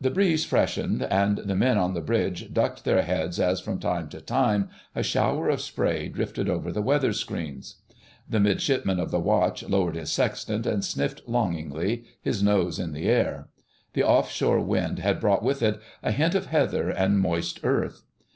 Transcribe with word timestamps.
The 0.00 0.10
breeze 0.10 0.44
freshened, 0.44 1.00
and 1.04 1.38
the 1.38 1.54
men 1.54 1.78
on 1.78 1.94
the 1.94 2.00
bridge 2.00 2.52
ducked 2.52 2.84
their 2.84 3.02
heads 3.02 3.38
as 3.38 3.60
from 3.60 3.78
time 3.78 4.08
to 4.08 4.20
time 4.20 4.68
a 4.96 5.02
shower 5.04 5.48
of 5.48 5.60
spray 5.60 6.08
drifted 6.08 6.48
over 6.48 6.72
the 6.72 6.82
weather 6.82 7.12
screens. 7.12 7.76
The 8.28 8.40
Midshipman 8.40 8.98
of 8.98 9.12
the 9.12 9.20
Watch 9.20 9.62
lowered 9.62 9.94
his 9.94 10.10
sextant 10.10 10.66
and 10.66 10.84
sniffed 10.84 11.22
longingly, 11.28 12.02
his 12.20 12.42
nose 12.42 12.80
in 12.80 12.90
the 12.92 13.06
air; 13.08 13.48
the 13.92 14.02
off 14.02 14.28
shore 14.28 14.58
wind 14.58 14.98
had 14.98 15.20
brought 15.20 15.44
with 15.44 15.62
it 15.62 15.80
a 16.02 16.10
hint 16.10 16.34
of 16.34 16.46
heather 16.46 16.90
and 16.90 17.20
moist 17.20 17.60
earth. 17.62 18.02